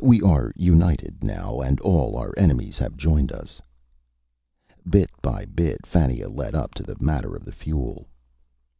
"We 0.00 0.20
are 0.20 0.50
united 0.56 1.22
now, 1.22 1.60
and 1.60 1.78
all 1.78 2.16
our 2.16 2.34
enemies 2.36 2.76
have 2.78 2.96
joined 2.96 3.30
us." 3.30 3.62
Bit 4.84 5.10
by 5.22 5.44
bit, 5.44 5.86
Fannia 5.86 6.28
led 6.28 6.56
up 6.56 6.74
to 6.74 6.82
the 6.82 6.96
matter 6.98 7.36
of 7.36 7.44
the 7.44 7.52
fuel. 7.52 8.08